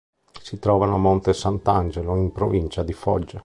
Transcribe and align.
Si 0.41 0.57
trovano 0.57 0.95
a 0.95 0.97
Monte 0.97 1.31
Sant'Angelo, 1.31 2.15
in 2.15 2.31
provincia 2.31 2.81
di 2.81 2.91
Foggia. 2.91 3.39